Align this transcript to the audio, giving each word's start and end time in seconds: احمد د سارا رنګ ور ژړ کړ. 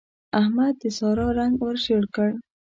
احمد 0.39 0.73
د 0.81 0.83
سارا 0.97 1.27
رنګ 1.37 1.53
ور 1.61 1.75
ژړ 1.85 2.03
کړ. 2.15 2.29